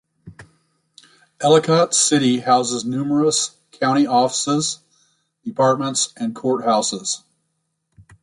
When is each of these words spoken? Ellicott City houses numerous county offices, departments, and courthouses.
Ellicott 1.41 1.93
City 1.93 2.39
houses 2.39 2.83
numerous 2.83 3.55
county 3.73 4.07
offices, 4.07 4.79
departments, 5.45 6.11
and 6.17 6.33
courthouses. 6.35 7.21